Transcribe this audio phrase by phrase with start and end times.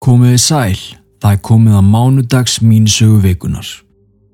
[0.00, 0.78] Komiði sæl,
[1.20, 3.66] það er komið að mánudags mínsögu vikunar.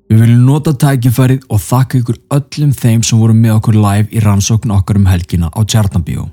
[0.07, 4.21] Við viljum nota tækifærið og þakka ykkur öllum þeim sem voru með okkur live í
[4.23, 6.29] rannsókn okkar um helgina á Tjarnabíó.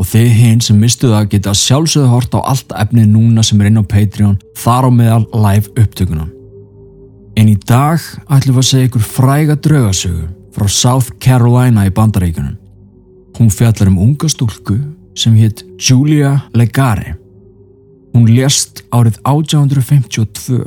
[0.00, 3.68] Og þeir hinn sem mistuðu að geta sjálfsögðu hort á allt efnið núna sem er
[3.68, 6.32] inn á Patreon þar á meðal live upptökunum.
[7.36, 12.56] En í dag ætlum við að segja ykkur fræga draugasögu frá South Carolina í bandaríkunum.
[13.36, 14.80] Hún fjallar um unga stúlku
[15.12, 17.17] sem hétt Julia Legare.
[18.14, 20.62] Hún lést árið 1852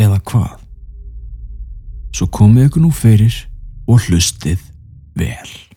[0.00, 0.56] eða hvað?
[2.16, 3.36] Svo komið ykkur nú fyrir
[3.86, 4.62] og hlustið
[5.18, 5.69] vel.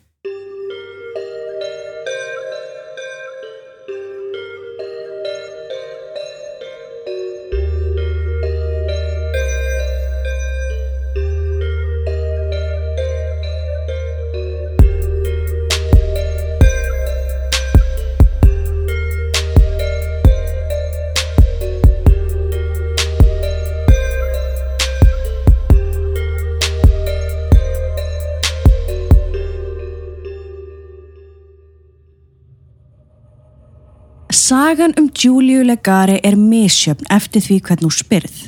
[34.44, 38.40] Sagan um Júliu Legare er misjöfn eftir því hvern þú spyrð.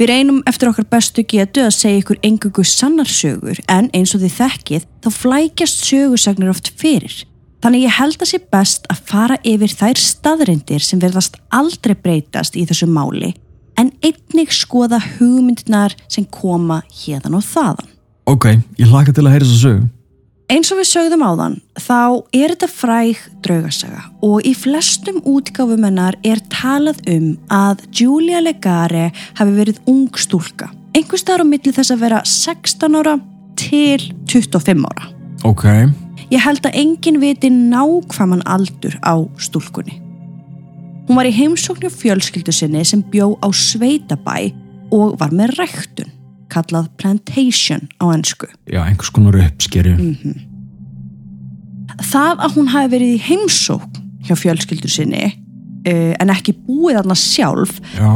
[0.00, 4.32] Við reynum eftir okkar bestu getu að segja ykkur engungu sannarsögur en eins og þið
[4.36, 7.18] þekkið þá flækjast sögursagnir oft fyrir.
[7.60, 12.56] Þannig ég held að sé best að fara yfir þær staðrindir sem verðast aldrei breytast
[12.56, 13.34] í þessu máli
[13.76, 17.92] en einnig skoða hugmyndnar sem koma hérdan og þaðan.
[18.24, 19.84] Ok, ég hlaka til að heyra þessu sögu.
[20.46, 26.14] Eins og við sögðum áðan, þá er þetta fræg draugasaga og í flestum útgáfum hennar
[26.22, 30.70] er talað um að Julia Legare hafi verið ung stúlka.
[30.94, 33.18] Einhver staðar á milli þess að vera 16 ára
[33.58, 35.10] til 25 ára.
[35.46, 35.66] Ok,
[36.26, 40.00] Ég held að enginn viti nákvæman aldur á stúlkunni.
[41.06, 44.50] Hún var í heimsóknu fjölskyldu sinni sem bjó á Sveitabæ
[44.90, 46.10] og var með ræktun,
[46.52, 48.46] kallað plantation á ennsku.
[48.70, 49.96] já, einhvers konar uppskeri.
[52.12, 57.16] það að hún hafi verið í heimsókn hjá fjölskyldur sinni uh, en ekki búið þarna
[57.18, 58.10] sjálf Já,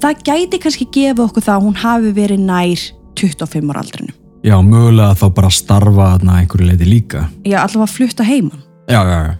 [0.00, 2.82] það gæti kannski gefa okkur það að hún hafi verið nær
[3.20, 4.12] 25 ára aldrinu
[4.42, 7.28] já, mögulega þá bara starfa þarna einhverju leiti líka.
[7.46, 9.34] ég allavega að flutta heiman Já, já, já.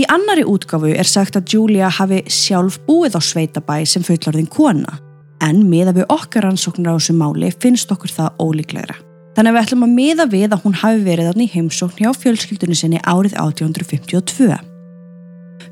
[0.00, 4.96] í annari útgáfu er sagt að Julia hafi sjálf búið á sveitabæ sem fullorðin kona
[5.42, 8.98] en miða við okkar rannsóknir á þessu máli finnst okkur það ólíklegra
[9.36, 12.12] þannig að við ætlum að miða við að hún hafi verið þarna í heimsókn hjá
[12.24, 14.60] fjölskyldunni sinni árið 1852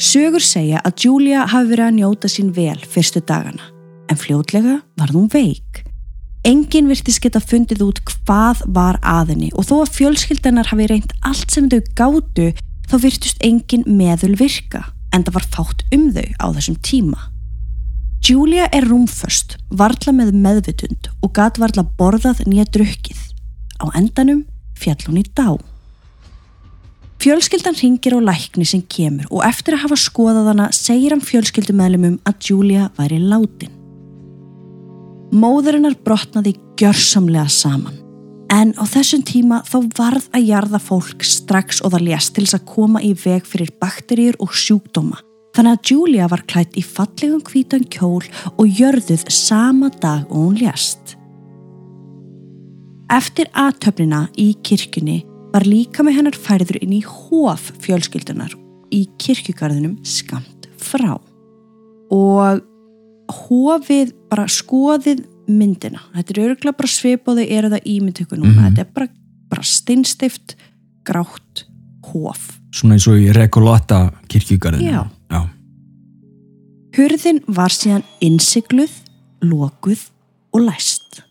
[0.01, 3.67] Sögur segja að Julia hafi verið að njóta sín vel fyrstu dagana,
[4.09, 5.83] en fljótlega var hún veik.
[6.47, 11.53] Engin virtist geta fundið út hvað var aðinni og þó að fjölskyldanar hafi reynt allt
[11.53, 12.47] sem þau gátu
[12.89, 17.21] þá virtust engin meðul virka en það var fátt um þau á þessum tíma.
[18.21, 23.21] Julia er rúmföst, varla með meðvitund og gat varla borðað nýja drukkið.
[23.81, 24.43] Á endanum
[24.77, 25.57] fjall hún í dá.
[27.21, 32.19] Fjölskyldan ringir á lækni sem kemur og eftir að hafa skoðað hana segir hann fjölskyldumæðlumum
[32.29, 33.73] að Julia væri látin.
[35.33, 37.97] Móðurinnar brotnaði gjörsamlega saman.
[38.53, 42.59] En á þessum tíma þá varð að jarða fólk strax og það lést til þess
[42.59, 45.21] að koma í veg fyrir bakteríur og sjúkdóma.
[45.57, 48.23] Þannig að Julia var klætt í fallegum hvítan kjól
[48.57, 51.17] og jörðuð sama dag og hún lést.
[53.11, 58.55] Eftir aðtöfnina í kirkjunni var líka með hennar færður inn í hóf fjölskyldunar
[58.95, 61.17] í kirkjugarðinum skamt frá.
[62.15, 62.63] Og
[63.31, 66.03] hófið bara skoðið myndina.
[66.15, 68.47] Þetta er örgulega bara svipóði er það ímyndtökunum.
[68.47, 68.65] Mm Mhm.
[68.69, 69.09] Þetta er bara,
[69.51, 70.55] bara steinstift,
[71.05, 71.65] grátt
[72.07, 72.61] hóf.
[72.71, 74.91] Svona eins og í Rekolata kirkjugarðinu.
[74.91, 75.11] Já.
[77.01, 78.93] Hurðin var síðan innsigluð,
[79.41, 80.03] lokuð
[80.53, 81.23] og læst.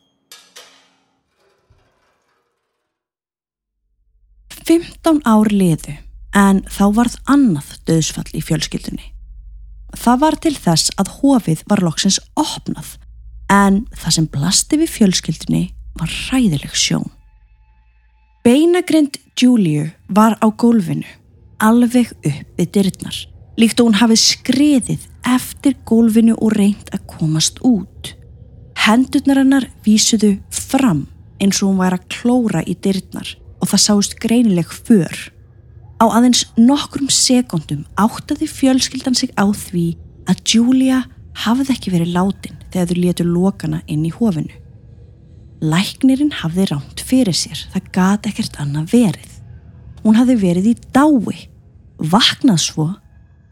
[4.66, 5.94] 15 ár liðu
[6.34, 9.12] en þá varð annað döðsfall í fjölskyldunni.
[9.94, 12.96] Það var til þess að hofið var loksins opnað
[13.54, 15.64] en það sem blasti við fjölskyldunni
[16.02, 17.12] var ræðileg sjón.
[18.42, 21.06] Beinagrind Júliu var á gólfinu,
[21.62, 23.28] alveg upp við dyrnar,
[23.60, 28.14] líkt og hún hafið skriðið eftir gólfinu og reynd að komast út.
[28.80, 31.06] Hendurnar hennar vísuðu fram
[31.44, 35.12] eins og hún væri að klóra í dyrnar og það sáist greinileg för.
[36.00, 39.98] Á aðeins nokkrum sekundum áttaði fjölskyldan sig á því
[40.32, 41.04] að Julia
[41.44, 44.56] hafði ekki verið látin þegar þau létu lokana inn í hofinu.
[45.60, 49.32] Læknirinn hafði rámt fyrir sér, það gat ekkert annað verið.
[50.06, 51.50] Hún hafði verið í dái,
[52.00, 52.88] vaknað svo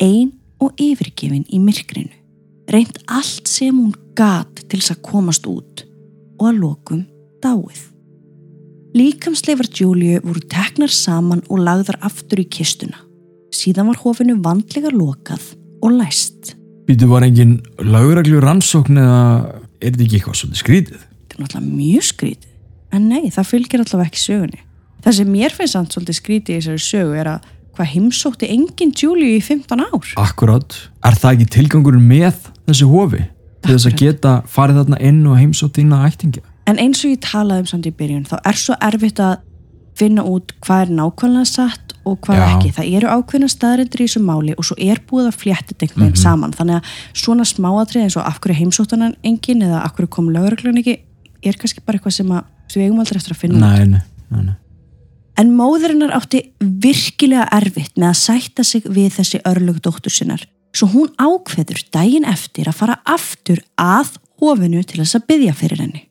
[0.02, 2.14] ein og yfirgefin í myrkrinu.
[2.72, 5.86] Reynd allt sem hún gat til þess að komast út
[6.38, 7.06] og að lokum
[7.44, 7.80] dáið.
[8.98, 12.98] Líkamsleifar Júliu voru teknar saman og lagðar aftur í kistuna.
[13.54, 15.54] Síðan var hofinu vandlega lokað
[15.84, 16.56] og læst.
[16.88, 19.22] Býtu var engin laugreglu rannsókn eða
[19.82, 21.04] er þetta ekki eitthvað svolítið skrítið?
[21.04, 22.54] Þetta er náttúrulega mjög skrítið.
[22.96, 24.62] En nei, það fylgir allavega ekki sögunni.
[25.04, 29.38] Það sem mér finnst svolítið skrítið í þessari sögu er að hvað heimsótti enginn Júliu
[29.38, 30.14] í 15 ár.
[30.22, 33.24] Akkurát, er það ekki tilgangurinn með þessi hofi?
[33.64, 36.44] Til þess að geta farið þarna inn og heimsótt þína ættingi?
[36.68, 39.38] En eins og ég talaði um samt í byrjun, þá er svo erfitt að
[39.98, 42.46] finna út hvað er nákvæmlega satt og hvað Já.
[42.52, 42.74] ekki.
[42.76, 46.04] Það eru ákveðna staðarindur í þessu máli og svo er búið að flétta þetta einhvern
[46.06, 46.54] veginn saman.
[46.58, 46.92] Þannig að
[47.24, 51.00] svona smáatrið eins og af hverju heimsóttanan engin eða af hverju kom lögreglun ekki
[51.48, 52.46] er kannski bara eitthvað sem að
[52.76, 53.66] við eigum aldrei eftir að finna út.
[53.66, 54.56] Nei, nei, nei, nei.
[55.38, 60.42] En móðurinnar átti virkilega erfitt með að sætta sig við þessi örlög dóttur sinnar.
[60.74, 65.84] Svo hún ákveður daginn eftir að fara aftur að hofinu til þess að byggja fyrir
[65.84, 66.04] henni.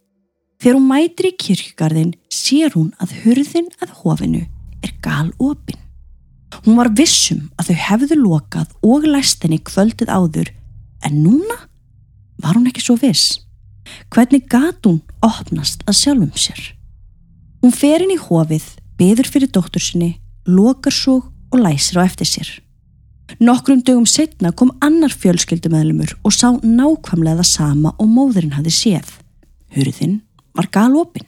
[0.63, 4.45] Þegar hún mætir í kirkjugarðin sér hún að hurðin að hofinu
[4.83, 5.81] er gal opin.
[6.65, 10.53] Hún var vissum að þau hefðu lokað og læst henni kvöldið áður
[11.05, 11.59] en núna
[12.43, 13.43] var hún ekki svo viss.
[14.11, 16.63] Hvernig gat hún opnast að sjálfum sér?
[17.63, 18.65] Hún fer inn í hofið,
[18.99, 20.17] beður fyrir dóttur sinni,
[20.47, 21.21] lokar svo
[21.53, 22.49] og læsir á eftir sér.
[23.43, 29.09] Nokkrum dögum setna kom annar fjölskyldumæðlumur og sá nákvæmlega það sama og móðurinn hafði séð.
[29.75, 30.21] Hurðin
[30.55, 31.27] var galopin.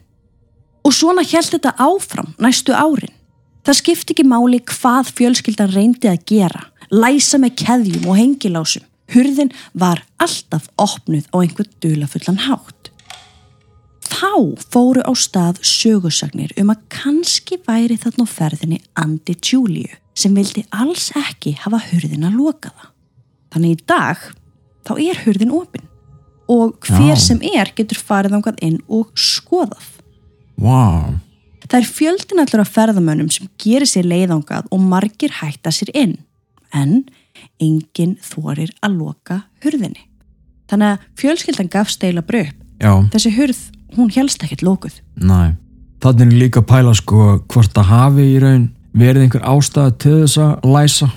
[0.87, 3.13] Og svona held þetta áfram næstu árin.
[3.67, 8.87] Það skipti ekki máli hvað fjölskyldan reyndi að gera, læsa með keðjum og hengilásum.
[9.13, 12.78] Hurðin var alltaf opnuð á einhvern dulafullan hátt.
[14.19, 14.31] Þá
[14.73, 20.65] fóru á stað sögursagnir um að kannski væri þarna á ferðinni Andi Júliu sem vildi
[20.75, 22.89] alls ekki hafa hurðina lokaða.
[23.55, 24.25] Þannig í dag
[24.89, 25.87] þá er hurðin opin
[26.51, 27.21] og hver Já.
[27.29, 29.87] sem er getur farið ángað inn og skoðað.
[30.59, 31.15] Vá,
[31.69, 36.15] Það er fjöldin allur af ferðamönnum sem gerir sér leiðangað og margir hætta sér inn,
[36.73, 37.03] en
[37.61, 40.07] enginn þorir að loka hurðinni.
[40.73, 42.55] Þannig að fjölskyldan gaf steila bröp.
[42.81, 43.61] já, Þessi hurð,
[43.99, 45.01] hún helst ekkert lókuð.
[45.19, 45.57] næ.
[45.99, 50.19] Þannig er líka að pæla sko hvort það hafi í raun verið einhver ástæða til
[50.23, 51.09] þess að læsa.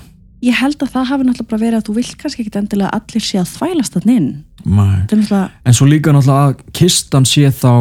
[0.42, 3.22] Ég held að það hafi náttúrulega bara verið að þú vilt kannski ekkit endilega allir
[3.22, 4.30] sé að þvælast þannig inn.
[4.64, 7.72] Það er náttúrulega, En svo líka náttúrulega að kistan sé þá,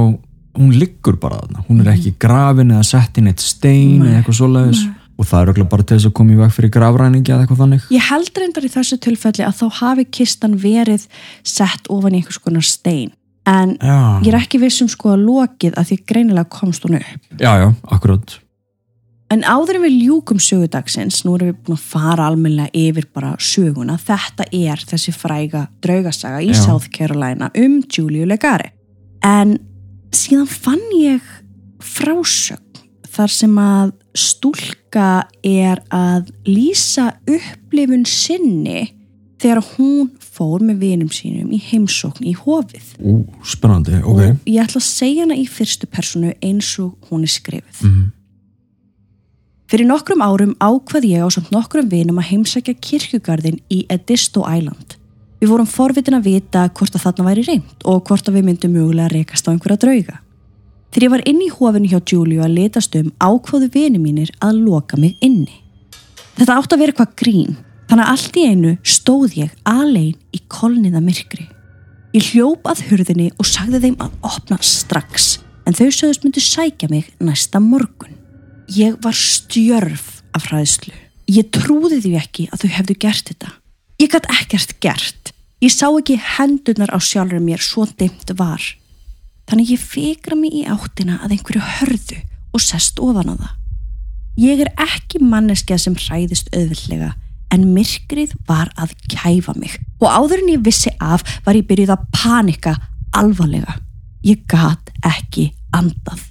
[0.60, 1.64] hún liggur bara þarna.
[1.68, 4.84] Hún er ekki grafin eða sett inn eitt stein eða eitthvað svoleiðis.
[5.18, 7.60] Og það er örugglega bara til þess að koma í veg fyrir grafræningi eða eitthvað
[7.62, 7.82] þannig.
[7.94, 11.04] ég held reyndar í þessu tilfelli að þá hafi kistan verið
[11.44, 13.12] sett ofan í einhvers konar stein.
[13.50, 17.28] En Já, ég er ekki vissum sko að lokið að því greinilega komst hún upp.
[17.40, 18.40] já, já akkurát.
[19.32, 23.32] En áður en við ljúkum sögudagsins, nú erum við búin að fara almennilega yfir bara
[23.40, 26.60] söguna, þetta er þessi fræga draugasaga í Já.
[26.66, 28.74] South Carolina um Juliu Legare.
[29.24, 29.58] En
[30.12, 31.22] síðan fann ég
[31.80, 35.08] frásögn þar sem að stúlka
[35.44, 38.90] er að lýsa upplifun sinni
[39.42, 42.94] þegar hún fór með vinum sínum í heimsókn í hofið.
[43.04, 44.08] Ú, spennandi, ok.
[44.08, 47.84] Og ég ætla að segja hana í fyrstu personu eins og hún er skrifið.
[47.84, 48.10] Mhm.
[49.72, 54.98] Fyrir nokkrum árum ákvað ég á samt nokkrum vinum að heimsækja kirkjugarðin í Edisto Island.
[55.40, 58.76] Við vorum forvitin að vita hvort að þarna væri reynd og hvort að við myndum
[58.76, 60.20] mögulega að rekast á einhverja drauga.
[60.92, 64.60] Þegar ég var inn í hofinu hjá Júliu að letast um ákváðu vini mínir að
[64.66, 65.62] loka mig inni.
[66.36, 67.56] Þetta átti að vera eitthvað grín,
[67.92, 71.50] þannig að allt í einu stóð ég alein í kolniða myrkri.
[72.16, 76.88] Ég hljóp að hurðinni og sagði þeim að opna strax, en þau sögðust myndu sækja
[76.92, 78.16] mig næsta morgun.
[78.72, 80.94] Ég var stjörf af hræðslu.
[81.28, 83.52] Ég trúði því ekki að þau hefðu gert þetta.
[84.00, 85.34] Ég gætt ekkert gert.
[85.60, 88.64] Ég sá ekki hendurnar á sjálfur mér svo dimmt var.
[89.52, 92.22] Þannig ég fikra mig í áttina að einhverju hörðu
[92.56, 93.52] og sest ofan á það.
[94.40, 97.12] Ég er ekki manneskja sem hræðist auðvöldlega
[97.52, 101.94] en myrkrið var að kæfa mig og áður en ég vissi af var ég byrjuð
[101.94, 102.76] að panika
[103.18, 103.78] alvarlega.
[104.26, 106.24] Ég gat ekki andað.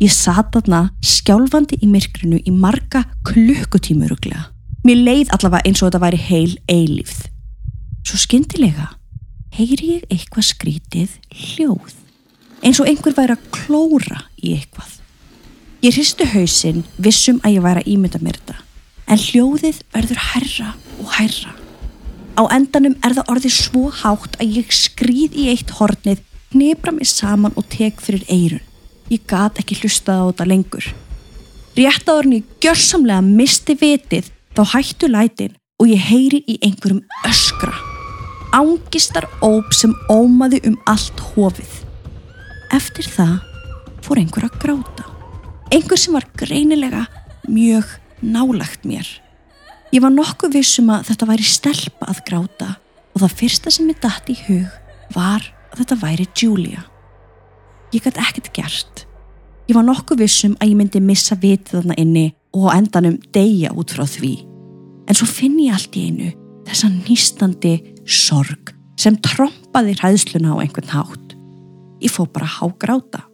[0.00, 4.48] Ég sat þarna skjálfandi í myrkrinu í marga klukkutímu ruglega.
[4.86, 7.26] Mér leið allavega eins og þetta væri heil eilífð.
[8.08, 8.88] Svo skyndilega
[9.56, 11.92] heyri ég eitthvað skrítið hljóð.
[12.64, 14.96] Eins og einhver væri að klóra í eitthvað.
[15.84, 18.56] Ég hristu hausinn, vissum að ég væri að ímynda mér þetta.
[19.10, 21.52] En hljóðið verður hærra og hærra.
[22.38, 26.20] Á endanum er það orðið svo hátt að ég skrýð í eitt hornið,
[26.54, 28.62] hnebra mig saman og tek fyrir eirun.
[29.10, 30.86] Ég gat ekki hlustað á þetta lengur.
[31.74, 37.02] Rétt áður en ég gjörsamlega misti vitið þá hættu lætin og ég heyri í einhverjum
[37.26, 37.74] öskra.
[38.54, 41.70] Ángistar óp sem ómaði um allt hofið.
[42.74, 43.40] Eftir það
[44.06, 45.06] fór einhver að gráta.
[45.74, 47.08] Einhver sem var greinilega
[47.50, 47.90] mjög
[48.22, 49.06] nálagt mér.
[49.90, 52.68] Ég var nokkuð vissum að þetta væri stelpa að gráta
[53.14, 56.84] og það fyrsta sem ég dætt í hug var að þetta væri Julia.
[57.90, 59.06] Ég gæti ekkert gert.
[59.70, 63.94] Ég var nokkuð vissum að ég myndi missa vitið þarna inni og endanum deyja út
[63.94, 64.34] frá því.
[65.10, 66.30] En svo finn ég allt í einu
[66.68, 67.74] þessa nýstandi
[68.06, 71.34] sorg sem trompaði hræðsluna á einhvern hátt.
[72.02, 73.24] Ég fó bara há gráta.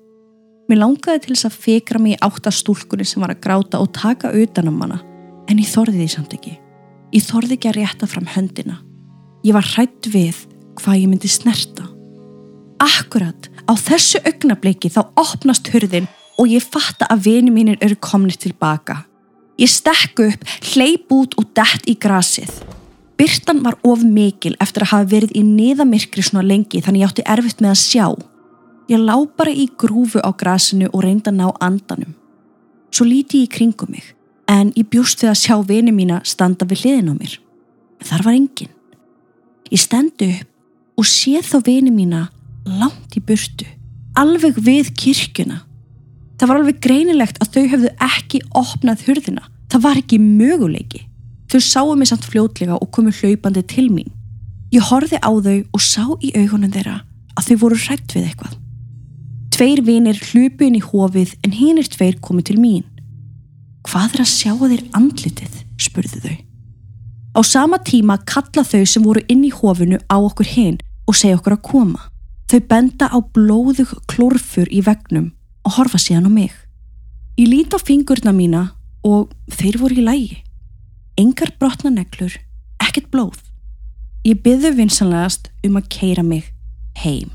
[0.67, 4.33] Mér langaði til þess að fikra mig í áttastúlkunni sem var að gráta og taka
[4.35, 4.99] utanum hana,
[5.47, 6.57] en ég þorði því samt ekki.
[7.15, 8.81] Ég þorði ekki að rétta fram höndina.
[9.47, 10.43] Ég var hrætt við
[10.81, 11.87] hvað ég myndi snerta.
[12.83, 18.37] Akkurat á þessu augnabliki þá opnast hurðin og ég fatta að vini mínir eru komnir
[18.37, 19.05] tilbaka.
[19.57, 20.43] Ég stekku upp,
[20.75, 22.51] hleyp út og dett í grasið.
[23.17, 27.25] Byrtan var of mikil eftir að hafa verið í niðamirkri svona lengi þannig ég átti
[27.33, 28.07] erfitt með að sjá.
[28.87, 32.15] Ég lá bara í grúfu á grasinu og reynda að ná andanum.
[32.95, 34.13] Svo líti ég í kringum mig,
[34.47, 37.33] en ég bjúst við að sjá vini mína standa við hliðin á mér.
[38.07, 38.71] Þar var engin.
[39.73, 42.29] Ég stendu upp og sé þá vini mína
[42.67, 43.67] langt í burtu,
[44.15, 45.65] alveg við kirkuna.
[46.39, 49.45] Það var alveg greinilegt að þau hefðu ekki opnað hurðina.
[49.73, 51.03] Það var ekki möguleiki.
[51.51, 54.13] Þau sáu mig samt fljótlega og komu hlaupandi til mín.
[54.71, 57.01] Ég horfi á þau og sá í augunum þeirra
[57.37, 58.55] að þau voru hrætt við eitthvað.
[59.57, 62.83] Tveir vinir hlupu inn í hófið en hinn er tveir komið til mín.
[63.89, 66.35] Hvað er að sjá þeir andlitið, spurðu þau.
[67.33, 70.77] Á sama tíma kalla þau sem voru inn í hófinu á okkur hinn
[71.09, 72.03] og segja okkur að koma.
[72.53, 75.31] Þau benda á blóðug klórfur í vegnum
[75.65, 76.53] og horfa síðan á mig.
[77.41, 78.63] Ég lít á fingurna mína
[79.09, 80.39] og þeir voru í lægi.
[81.17, 82.37] Engar brotna neglur,
[82.85, 83.41] ekkert blóð.
[84.21, 86.53] Ég byðu vinsanlegast um að keira mig
[87.01, 87.33] heim.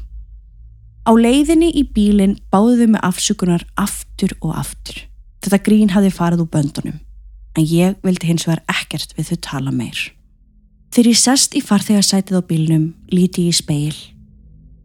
[1.01, 4.99] Á leiðinni í bílinn báðu þau með afsökunar aftur og aftur.
[5.41, 6.99] Þetta grín hafi farið úr böndunum,
[7.57, 10.01] en ég vildi hins vegar ekkert við þau tala meir.
[10.93, 13.97] Þegar ég sest í farþegarsætið á bílnum, líti ég í speil.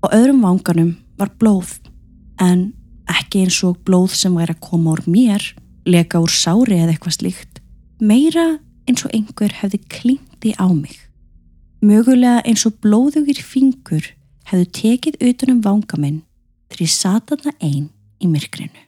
[0.01, 1.77] Á öðrum vanganum var blóð,
[2.41, 2.71] en
[3.13, 5.45] ekki eins og blóð sem væri að koma úr mér,
[5.85, 7.61] leka úr sári eða eitthvað slíkt,
[8.01, 8.55] meira
[8.89, 10.97] eins og einhver hefði klíndi á mig.
[11.85, 14.15] Mögulega eins og blóðugir fingur
[14.50, 16.23] hefðu tekið utanum vanga minn
[16.71, 17.88] þegar ég sata þarna einn
[18.23, 18.86] í myrkrinu.